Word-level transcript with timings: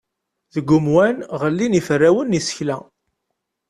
Deg 0.53 0.67
umwan, 0.77 1.17
ɣellin 1.41 1.77
yiferrawen 1.77 2.29
n 2.35 2.35
yisekla. 2.37 2.77